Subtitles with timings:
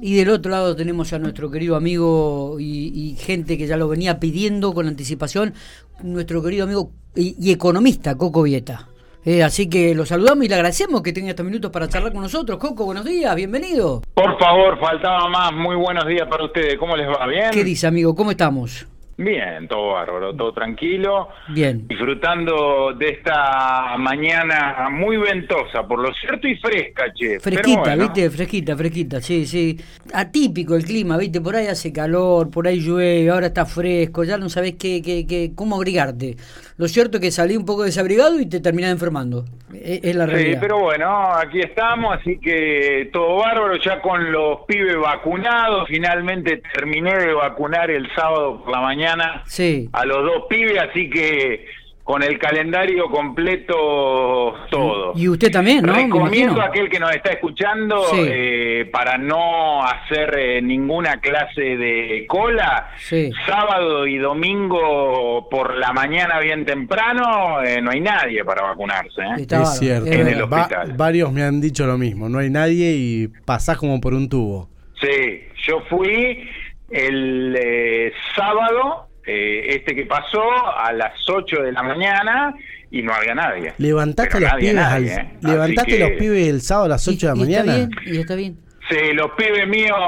[0.00, 4.20] Y del otro lado tenemos a nuestro querido amigo y, gente que ya lo venía
[4.20, 5.54] pidiendo con anticipación,
[6.02, 8.88] nuestro querido amigo y, economista Coco Vieta.
[9.24, 12.22] Eh, así que lo saludamos y le agradecemos que tenga estos minutos para charlar con
[12.22, 12.58] nosotros.
[12.58, 14.02] Coco, buenos días, bienvenido.
[14.14, 15.52] Por favor, faltaba más.
[15.52, 16.78] Muy buenos días para ustedes.
[16.78, 17.26] ¿Cómo les va?
[17.26, 17.50] ¿Bien?
[17.50, 18.14] ¿Qué dice, amigo?
[18.14, 18.86] ¿Cómo estamos?
[19.18, 21.30] Bien, todo bárbaro, todo tranquilo.
[21.48, 21.88] Bien.
[21.88, 27.40] Disfrutando de esta mañana muy ventosa, por lo cierto, y fresca, che.
[27.40, 29.76] Fresquita, viste, fresquita, fresquita, sí, sí.
[30.14, 34.38] Atípico el clima, viste, por ahí hace calor, por ahí llueve, ahora está fresco, ya
[34.38, 36.36] no sabes qué, qué, qué, cómo abrigarte.
[36.76, 39.46] Lo cierto es que salí un poco desabrigado y te terminás enfermando.
[39.74, 40.52] E, es, la realidad.
[40.52, 45.88] Sí, pero bueno, aquí estamos, así que todo bárbaro, ya con los pibes vacunados.
[45.88, 49.07] Finalmente terminé de vacunar el sábado por la mañana
[49.46, 49.88] sí.
[49.92, 51.66] a los dos pibes, así que
[52.08, 55.12] con el calendario completo todo.
[55.14, 55.92] Y usted también, ¿no?
[55.92, 62.24] Recomiendo a aquel que nos está escuchando eh, para no hacer eh, ninguna clase de
[62.26, 62.88] cola,
[63.46, 69.20] sábado y domingo por la mañana bien temprano, eh, no hay nadie para vacunarse.
[69.36, 70.10] es cierto.
[70.10, 70.94] En el hospital.
[70.96, 74.70] varios me han dicho lo mismo, no hay nadie y pasás como por un tubo.
[74.98, 76.48] Sí, yo fui
[76.88, 80.42] el sábado eh, este que pasó
[80.74, 82.54] a las 8 de la mañana
[82.90, 83.74] y no había nadie.
[83.76, 85.30] Levantaste, los, pibes ¿eh?
[85.42, 87.76] levantaste los pibes el sábado a las 8 de la mañana.
[87.76, 88.58] Está bien, y está bien.
[88.88, 89.98] Sí, los pibes míos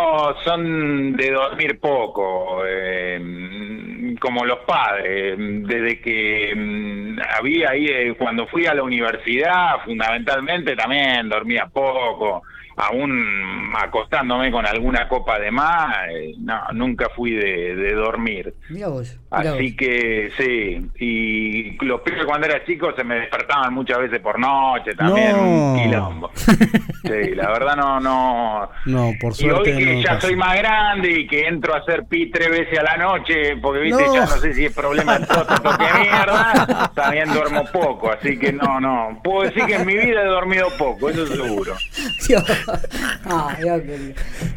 [0.43, 5.37] son de dormir poco, eh, como los padres.
[5.37, 12.43] Desde que mm, había ahí, cuando fui a la universidad, fundamentalmente también dormía poco
[12.77, 18.55] aún acostándome con alguna copa de más, eh, no, nunca fui de, dormir.
[19.31, 24.41] Así que sí, y los pibes cuando era chico se me despertaban muchas veces por
[24.41, 26.31] noche también, un quilombo.
[26.37, 28.71] sí, la verdad no, no.
[28.87, 29.71] No, por suerte.
[29.71, 32.77] Y hoy que ya soy más grande y que entro a hacer pi tres veces
[32.81, 36.91] a la noche, porque viste, ya no sé si es problema de próstata que mierda,
[36.97, 39.21] también duermo poco, así que no, no.
[39.23, 41.75] Puedo decir que en mi vida he dormido poco, eso seguro.
[43.25, 43.57] Ah,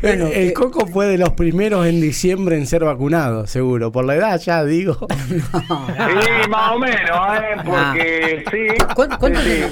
[0.02, 3.92] bueno, el, Coco fue de los primeros en diciembre en ser vacunado, seguro.
[3.92, 4.98] Por la edad ya digo.
[5.20, 7.62] sí, más o menos, ¿eh?
[7.66, 8.86] Porque sí.
[8.96, 9.18] ¿Cuánto,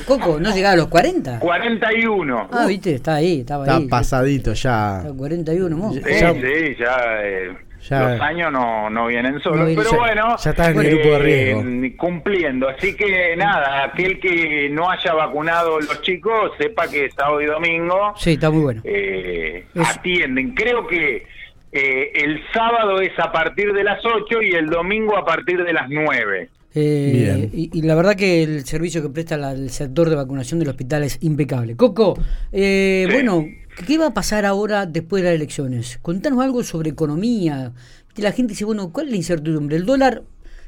[0.06, 0.40] Coco?
[0.40, 1.40] ¿No llegaba a los 40?
[1.40, 2.50] 41.
[2.52, 5.00] Ah, viste, está ahí, estaba está pasadito ya.
[5.00, 6.98] Está 41, Sí, sí, ya.
[7.24, 7.56] Eh,
[7.90, 11.62] los años no, no vienen solos, pero bueno, ya está en el grupo de riesgo.
[11.62, 12.70] Eh, cumpliendo.
[12.70, 18.14] Así que nada, aquel que no haya vacunado los chicos, sepa que sábado y domingo
[18.18, 18.82] sí, está muy bueno.
[18.84, 20.54] Eh, atienden.
[20.54, 21.26] Creo que
[21.72, 25.74] eh, el sábado es a partir de las 8 y el domingo a partir de
[25.74, 26.50] las 9.
[26.74, 31.04] Eh, y, la verdad que el servicio que presta el sector de vacunación del hospital
[31.04, 31.76] es impecable.
[31.76, 32.18] Coco,
[32.52, 33.46] eh, bueno,
[33.86, 36.00] ¿qué va a pasar ahora después de las elecciones?
[36.02, 37.74] Contanos algo sobre economía.
[38.16, 39.76] La gente dice, bueno, ¿cuál es la incertidumbre?
[39.76, 40.24] El dólar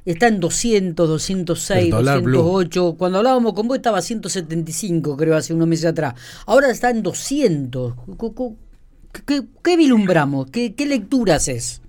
[0.06, 2.96] está en 200, 206, 208.
[2.98, 6.16] Cuando hablábamos con vos estaba a 175, creo, hace unos meses atrás.
[6.46, 7.94] Ahora está en 200.
[9.28, 10.50] ¿Qué, qué, vilumbramos?
[10.52, 11.84] ¿Qué, ¿Qué lectura haces?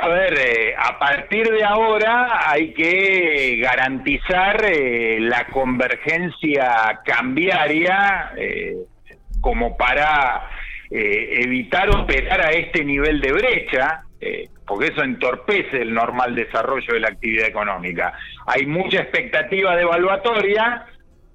[0.00, 8.76] A ver, eh, a partir de ahora hay que garantizar eh, la convergencia cambiaria eh,
[9.40, 10.50] como para
[10.90, 14.04] evitar operar a este nivel de brecha,
[14.66, 18.14] porque eso entorpece el normal desarrollo de la actividad económica.
[18.46, 20.86] Hay mucha expectativa devaluatoria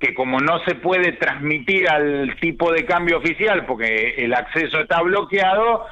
[0.04, 5.02] que como no se puede transmitir al tipo de cambio oficial porque el acceso está
[5.02, 5.86] bloqueado,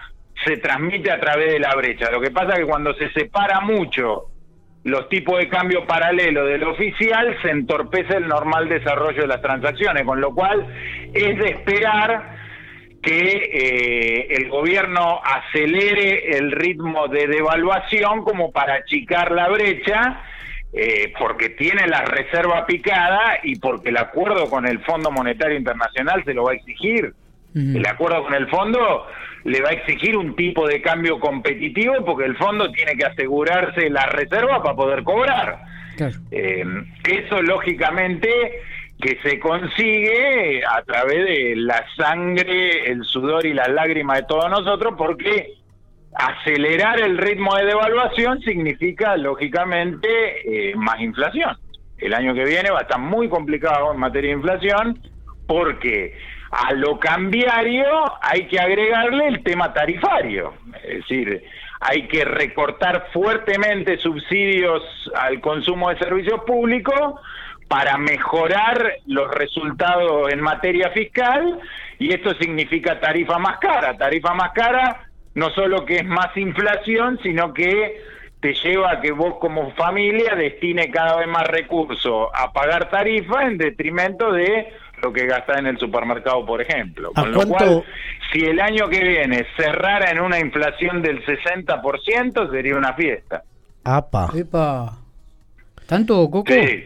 [0.43, 2.11] se transmite a través de la brecha.
[2.11, 4.25] Lo que pasa es que cuando se separa mucho
[4.83, 10.03] los tipos de cambio paralelo del oficial, se entorpece el normal desarrollo de las transacciones,
[10.03, 10.67] con lo cual
[11.13, 12.35] es de esperar
[13.01, 20.21] que eh, el gobierno acelere el ritmo de devaluación como para achicar la brecha,
[20.73, 26.23] eh, porque tiene la reserva picada y porque el acuerdo con el Fondo Monetario Internacional
[26.23, 27.13] se lo va a exigir.
[27.53, 29.07] El acuerdo con el fondo
[29.43, 33.89] le va a exigir un tipo de cambio competitivo porque el fondo tiene que asegurarse
[33.89, 35.59] la reserva para poder cobrar.
[36.31, 36.63] Eh,
[37.09, 38.29] eso lógicamente
[39.01, 44.49] que se consigue a través de la sangre, el sudor y las lágrimas de todos
[44.49, 45.55] nosotros porque
[46.21, 51.57] acelerar el ritmo de devaluación significa lógicamente eh, más inflación.
[51.97, 54.99] El año que viene va a estar muy complicado en materia de inflación
[55.47, 56.17] porque
[56.51, 57.85] a lo cambiario
[58.21, 60.53] hay que agregarle el tema tarifario,
[60.83, 61.43] es decir,
[61.79, 64.83] hay que recortar fuertemente subsidios
[65.15, 67.19] al consumo de servicios públicos
[67.67, 71.59] para mejorar los resultados en materia fiscal
[71.97, 73.97] y esto significa tarifa más cara.
[73.97, 78.01] Tarifa más cara no solo que es más inflación, sino que
[78.39, 83.43] te lleva a que vos como familia destine cada vez más recursos a pagar tarifa
[83.43, 87.11] en detrimento de lo que gasta en el supermercado, por ejemplo.
[87.13, 87.83] Con lo cual,
[88.31, 93.43] si el año que viene cerrara en una inflación del 60%, sería una fiesta.
[93.83, 94.29] ¡Apa!
[94.35, 94.97] Epa.
[95.87, 96.51] ¿Tanto, Coco?
[96.51, 96.85] Sí.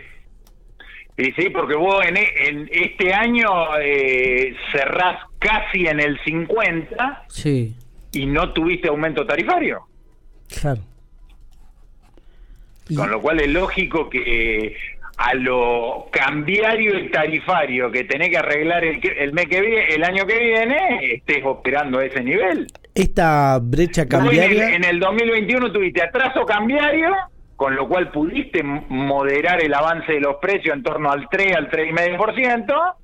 [1.17, 3.49] Y sí, porque vos en, en este año
[3.79, 7.75] eh, cerrás casi en el 50 sí.
[8.15, 9.81] Y no tuviste aumento tarifario.
[10.61, 10.81] Claro.
[12.95, 14.75] Con lo cual es lógico que
[15.17, 20.03] a lo cambiario y tarifario que tenés que arreglar el, el, mes que viene, el
[20.03, 22.67] año que viene, estés operando a ese nivel.
[22.93, 24.67] Esta brecha cambiaria...
[24.67, 27.13] En el, en el 2021 tuviste atraso cambiario,
[27.55, 31.69] con lo cual pudiste moderar el avance de los precios en torno al 3, al
[31.69, 32.95] 3,5%,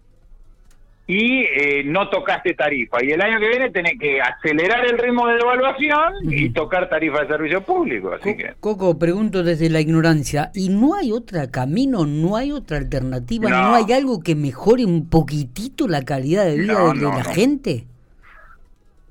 [1.07, 3.03] y eh, no tocaste tarifa.
[3.03, 7.21] Y el año que viene tenés que acelerar el ritmo de devaluación y tocar tarifa
[7.21, 8.13] de servicio público.
[8.13, 8.53] Así que...
[8.59, 13.75] Coco, pregunto desde la ignorancia, ¿y no hay otro camino, no hay otra alternativa, no,
[13.75, 17.85] hay algo que mejore un poquitito la calidad de vida de, la gente?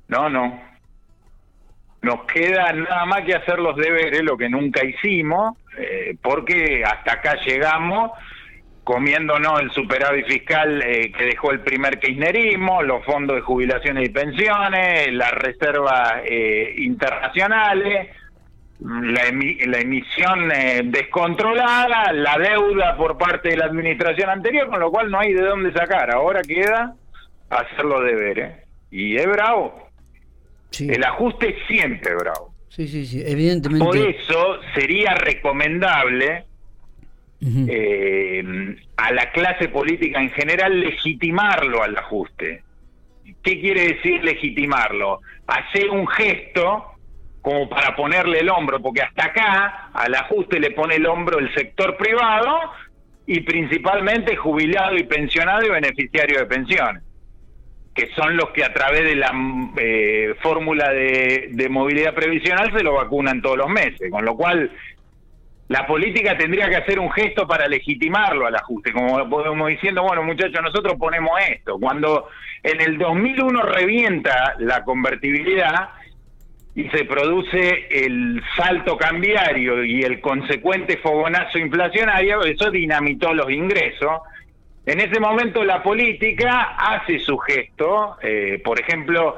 [0.07, 0.59] No, no.
[2.01, 7.13] Nos queda nada más que hacer los deberes, lo que nunca hicimos, eh, porque hasta
[7.13, 8.11] acá llegamos
[8.91, 14.11] comiéndonos el superávit fiscal eh, que dejó el primer kirchnerismo, los fondos de jubilaciones y
[14.11, 18.09] pensiones, las reservas eh, internacionales,
[18.81, 19.23] la,
[19.67, 25.09] la emisión eh, descontrolada, la deuda por parte de la administración anterior, con lo cual
[25.09, 26.11] no hay de dónde sacar.
[26.11, 26.93] Ahora queda
[27.49, 28.57] hacer los deberes.
[28.89, 29.87] Y es bravo.
[30.77, 32.53] El ajuste es siempre bravo.
[32.67, 33.85] Sí, sí, sí, evidentemente.
[33.85, 36.45] Por eso sería recomendable
[37.43, 42.63] eh, a la clase política en general legitimarlo al ajuste.
[43.43, 45.21] ¿Qué quiere decir legitimarlo?
[45.47, 46.85] Hacer un gesto
[47.41, 51.51] como para ponerle el hombro, porque hasta acá al ajuste le pone el hombro el
[51.55, 52.59] sector privado
[53.25, 57.01] y principalmente jubilado y pensionado y beneficiario de pensiones,
[57.95, 59.31] que son los que a través de la
[59.77, 64.71] eh, fórmula de, de movilidad previsional se lo vacunan todos los meses, con lo cual
[65.71, 70.21] la política tendría que hacer un gesto para legitimarlo al ajuste, como podemos diciendo, bueno
[70.21, 71.79] muchachos, nosotros ponemos esto.
[71.79, 72.27] Cuando
[72.61, 75.91] en el 2001 revienta la convertibilidad
[76.75, 84.19] y se produce el salto cambiario y el consecuente fogonazo inflacionario, eso dinamitó los ingresos
[84.85, 89.37] en ese momento la política hace su gesto, eh, por ejemplo,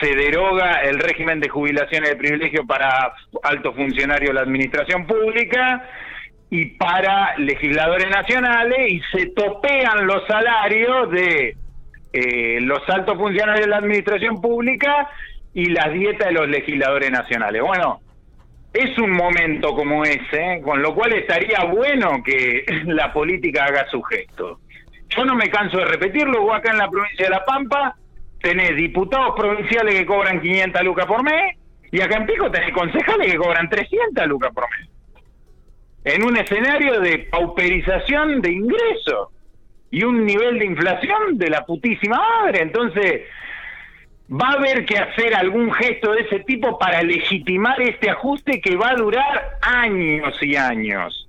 [0.00, 3.12] se deroga el régimen de jubilaciones de privilegio para
[3.42, 5.88] altos funcionarios de la administración pública
[6.48, 11.56] y para legisladores nacionales y se topean los salarios de
[12.12, 15.10] eh, los altos funcionarios de la administración pública
[15.52, 17.60] y las dietas de los legisladores nacionales.
[17.62, 18.00] Bueno,
[18.72, 24.00] es un momento como ese, con lo cual estaría bueno que la política haga su
[24.02, 24.60] gesto.
[25.16, 27.96] Yo no me canso de repetirlo, vos acá en la provincia de La Pampa
[28.40, 31.56] tenés diputados provinciales que cobran 500 lucas por mes
[31.90, 34.88] y acá en Pico tenés concejales que cobran 300 lucas por mes.
[36.04, 39.28] En un escenario de pauperización de ingresos
[39.90, 42.62] y un nivel de inflación de la putísima madre.
[42.62, 43.22] Entonces,
[44.30, 48.76] va a haber que hacer algún gesto de ese tipo para legitimar este ajuste que
[48.76, 51.23] va a durar años y años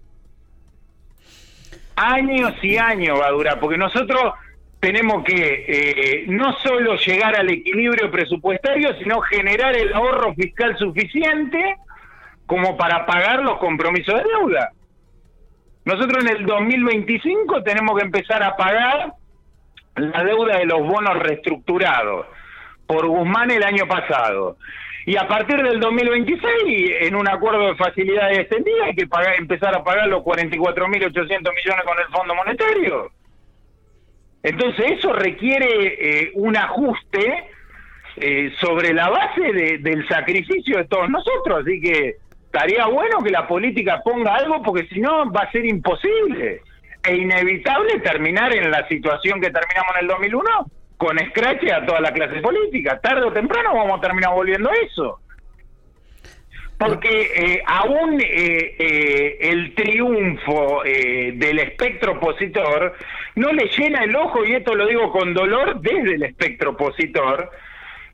[1.95, 4.33] años y años va a durar, porque nosotros
[4.79, 11.77] tenemos que eh, no solo llegar al equilibrio presupuestario, sino generar el ahorro fiscal suficiente
[12.45, 14.71] como para pagar los compromisos de deuda.
[15.85, 19.13] Nosotros en el 2025 tenemos que empezar a pagar
[19.95, 22.27] la deuda de los bonos reestructurados
[22.87, 24.57] por Guzmán el año pasado.
[25.05, 29.75] Y a partir del 2026, en un acuerdo de facilidades extendidas, hay que pagar, empezar
[29.75, 33.11] a pagar los 44.800 millones con el Fondo Monetario.
[34.41, 37.45] Entonces eso requiere eh, un ajuste
[38.17, 39.41] eh, sobre la base
[39.79, 41.61] del sacrificio de todos nosotros.
[41.61, 42.15] Así que
[42.45, 46.61] estaría bueno que la política ponga algo porque si no va a ser imposible
[47.03, 51.99] e inevitable terminar en la situación que terminamos en el 2001 con escrache a toda
[51.99, 52.99] la clase política.
[52.99, 55.19] Tarde o temprano vamos a terminar volviendo a eso.
[56.77, 62.95] Porque eh, aún eh, eh, el triunfo del espectro opositor
[63.35, 67.49] no le llena el ojo, y esto lo digo con dolor desde el espectro opositor,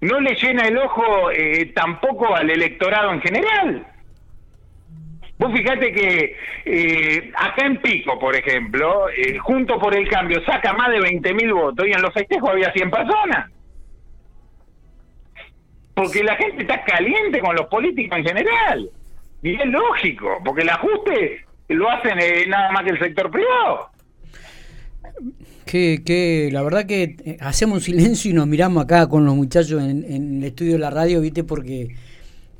[0.02, 1.30] no le llena el ojo
[1.74, 3.91] tampoco al electorado en general.
[5.42, 10.72] Vos fíjate que eh, acá en Pico, por ejemplo, eh, Junto por el Cambio saca
[10.74, 13.50] más de 20.000 votos y en los festejos había 100 personas.
[15.96, 18.90] Porque la gente está caliente con los políticos en general.
[19.42, 23.90] Y es lógico, porque el ajuste lo hacen eh, nada más que el sector privado.
[25.66, 29.34] Que, que la verdad que eh, hacemos un silencio y nos miramos acá con los
[29.34, 31.44] muchachos en, en el estudio de la radio, ¿viste?
[31.44, 31.96] Porque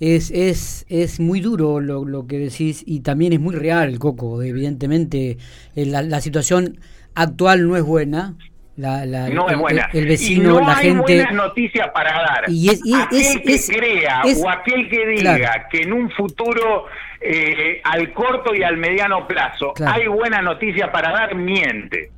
[0.02, 4.42] es, es, es muy duro lo, lo, que decís y también es muy real, Coco.
[4.42, 5.38] Evidentemente,
[5.76, 6.80] eh, la, la situación
[7.14, 8.34] actual no es buena.
[8.78, 9.90] La, la, no es buena.
[9.94, 11.02] El, vecino, y no la hay gente.
[11.02, 12.44] buenas noticias para dar.
[12.48, 15.64] Y es, y aquel es, que es, crea o aquel que diga claro.
[15.70, 16.86] que en un futuro
[17.20, 19.94] eh, al corto y al mediano plazo Claro.
[19.94, 22.10] hay buena noticia para dar, miente.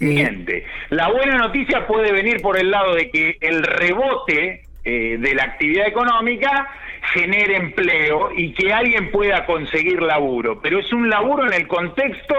[0.00, 0.64] Miente.
[0.90, 5.44] La buena noticia puede venir por el lado de que el rebote eh, de la
[5.44, 6.68] actividad económica
[7.12, 10.60] genere empleo y que alguien pueda conseguir laburo.
[10.62, 12.34] Pero es un laburo en el contexto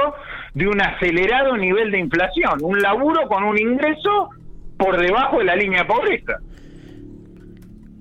[0.54, 4.30] de un acelerado nivel de inflación, un laburo con un ingreso
[4.78, 6.38] por debajo de la línea de pobreza.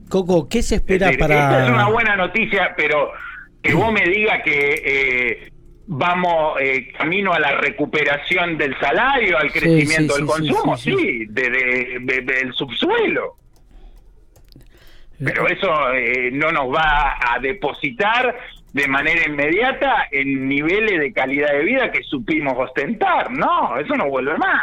[0.08, 1.34] Coco, ¿qué se Es espera decir, para...?
[1.34, 3.10] Esta es una buena noticia, pero
[3.62, 5.52] que vos me digas que eh,
[5.86, 11.26] vamos eh, camino a la recuperación del salario, al crecimiento sí, del sí, consumo, sí.
[11.28, 13.36] de- de- de- del subsuelo.
[15.18, 18.36] Pero eso eh, no nos va a depositar
[18.72, 23.30] de manera inmediata en niveles de calidad de vida que supimos ostentar.
[23.30, 24.62] No, eso no vuelve más.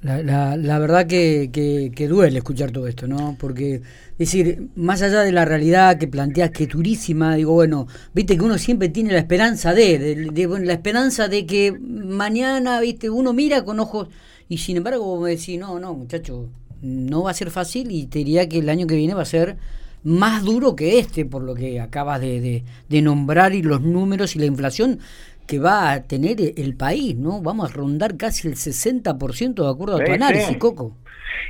[0.00, 3.36] La, la, la verdad que, que, que duele escuchar todo esto, ¿no?
[3.40, 7.88] Porque, es decir, más allá de la realidad que planteas que es durísima, digo, bueno,
[8.14, 9.98] viste que uno siempre tiene la esperanza de,
[10.30, 14.08] de, la esperanza de que mañana, viste, uno mira con ojos
[14.48, 16.48] y sin embargo vos me decís, no, no, muchacho,
[16.82, 19.26] no va a ser fácil y te diría que el año que viene va a
[19.26, 19.56] ser
[20.04, 24.36] más duro que este, por lo que acabas de, de, de nombrar y los números
[24.36, 25.00] y la inflación
[25.48, 27.40] que va a tener el país, ¿no?
[27.40, 30.56] Vamos a rondar casi el 60% de acuerdo a tu análisis.
[30.58, 30.94] Coco.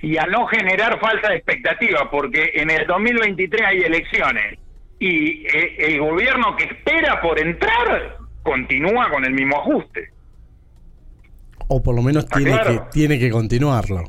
[0.03, 4.59] y a no generar falsa expectativa, porque en el 2023 hay elecciones
[5.01, 10.11] y eh, el gobierno que espera por entrar continúa con el mismo ajuste.
[11.67, 12.71] O por lo menos tiene, claro.
[12.71, 14.05] que, tiene que continuarlo.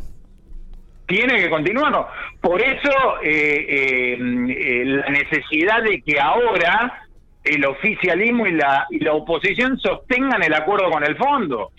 [1.10, 2.08] Tiene que continuar.
[2.39, 7.08] Por eso eh, eh, eh, la necesidad de que ahora
[7.44, 11.72] el oficialismo y la, y la oposición sostengan el acuerdo con el fondo.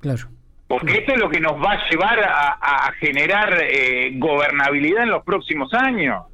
[0.00, 0.30] Claro.
[0.66, 2.58] Porque esto es lo que nos va a llevar a,
[2.88, 6.24] a generar eh, gobernabilidad en los próximos años.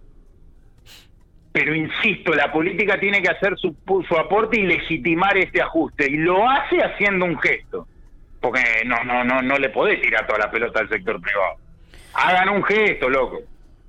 [1.53, 3.77] Pero insisto, la política tiene que hacer su,
[4.09, 6.11] su aporte y legitimar este ajuste.
[6.11, 7.87] Y lo hace haciendo un gesto.
[8.41, 11.57] Porque no, no, no, no le podés tirar toda la pelota al sector privado.
[12.15, 13.41] Hagan un gesto, loco.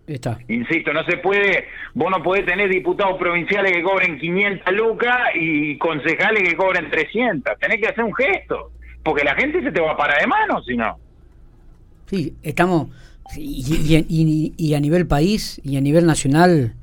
[0.08, 0.38] Está.
[0.50, 5.78] Insisto, no se puede, vos no podés tener diputados provinciales que cobren 500 lucas y
[5.78, 7.58] concejales que cobren 300.
[7.60, 8.72] Tenés que hacer un gesto,
[9.04, 10.98] porque la gente se te va a parar de mano, si no.
[12.08, 12.90] Sí, estamos.
[13.38, 16.74] Y, y, y, y a nivel país y a nivel nacional.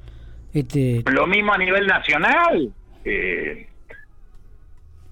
[0.55, 2.73] Este, Lo mismo a nivel nacional.
[3.05, 3.69] Eh,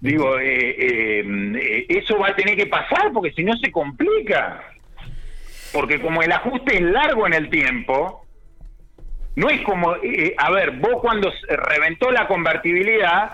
[0.00, 1.24] digo, eh, eh,
[1.60, 4.62] eh, eso va a tener que pasar porque si no se complica.
[5.72, 8.26] Porque como el ajuste es largo en el tiempo,
[9.36, 13.32] no es como, eh, a ver, vos cuando reventó la convertibilidad,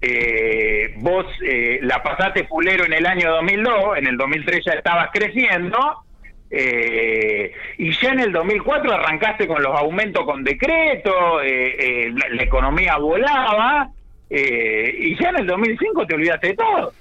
[0.00, 5.10] eh, vos eh, la pasaste fulero en el año 2002, en el 2003 ya estabas
[5.12, 6.02] creciendo,
[6.48, 13.90] y ya en el 2004 arrancaste con los aumentos con decreto, la, la, economía volaba,
[14.30, 16.92] eh, y ya en el 2005 te olvidaste de todo.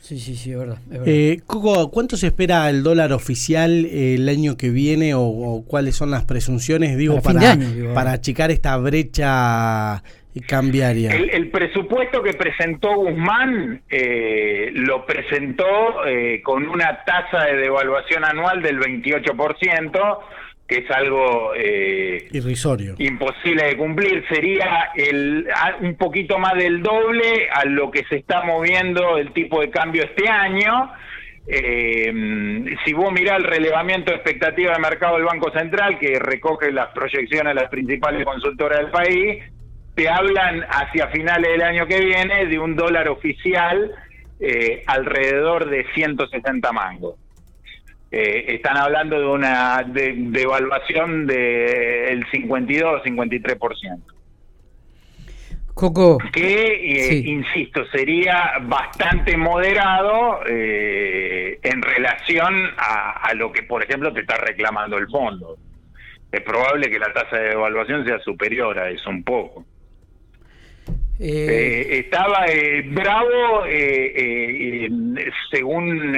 [0.00, 0.78] Sí, sí, sí, es verdad.
[0.84, 1.08] Es verdad.
[1.08, 5.96] Eh, Coco, ¿cuánto se espera el dólar oficial el año que viene o, o cuáles
[5.96, 7.94] son las presunciones, digo, Para para, de año, digo.
[7.94, 10.04] para achicar esta brecha
[10.46, 11.10] cambiaria?
[11.10, 18.24] El, el presupuesto que presentó Guzmán eh, lo presentó eh, con una tasa de devaluación
[18.24, 20.18] anual del 28%,
[20.66, 22.94] que es algo eh, irrisorio.
[22.98, 24.24] imposible de cumplir.
[24.28, 25.46] Sería el,
[25.80, 30.02] un poquito más del doble a lo que se está moviendo el tipo de cambio
[30.04, 30.90] este año.
[31.48, 32.12] Eh,
[32.84, 36.88] si vos mirás el relevamiento de expectativa de mercado del Banco Central, que recoge las
[36.88, 39.44] proyecciones de las principales consultoras del país,
[39.94, 43.92] te hablan hacia finales del año que viene de un dólar oficial
[44.40, 47.14] eh, alrededor de 160 mangos.
[48.10, 54.02] Eh, están hablando de una de- devaluación del 52 o 53%.
[55.74, 57.24] Coco, Que, eh, Sí.
[57.30, 64.36] insisto, sería bastante moderado eh, en relación a, a lo que, por ejemplo, te está
[64.38, 65.56] reclamando el fondo.
[66.32, 69.66] Es probable que la tasa de devaluación sea superior a eso un poco.
[71.18, 72.44] Eh, estaba
[72.86, 73.64] bravo,
[75.50, 76.12] según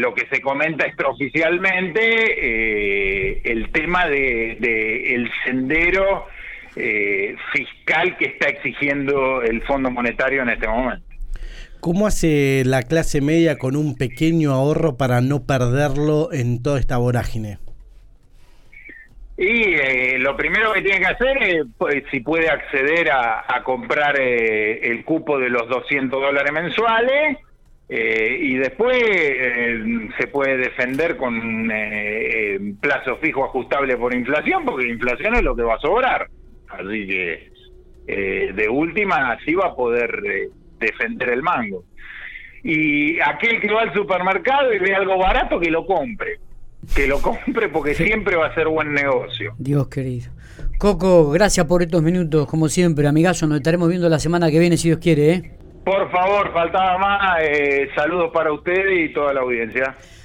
[0.00, 6.26] lo que se comenta extraoficialmente, el tema de, de el sendero
[7.52, 11.08] fiscal que está exigiendo el Fondo Monetario en este momento.
[11.80, 16.96] ¿Cómo hace la clase media con un pequeño ahorro para no perderlo en toda esta
[16.96, 17.58] vorágine?
[19.40, 24.18] Y eh, lo primero que tiene que hacer es pues, si puede acceder a, comprar
[24.18, 27.38] eh, el cupo de los 200 dólares mensuales
[27.88, 28.98] eh, y después
[30.18, 31.70] se puede defender con
[32.80, 36.26] plazo fijo ajustable por inflación, porque inflación es lo que va a sobrar.
[36.70, 37.50] Así que
[38.06, 40.20] de última así va a poder
[40.80, 41.84] defender el mango.
[42.64, 46.38] Y aquel que va al supermercado y ve algo barato, que lo compre.
[46.94, 49.54] Que lo compre porque siempre va a ser buen negocio.
[49.58, 50.30] Dios querido.
[50.78, 53.46] Coco, gracias por estos minutos, como siempre, amigazo.
[53.46, 55.32] Nos estaremos viendo la semana que viene, si Dios quiere.
[55.32, 55.52] ¿eh?
[55.84, 57.40] Por favor, faltaba más.
[57.42, 59.96] Eh, saludos para ustedes y toda la audiencia.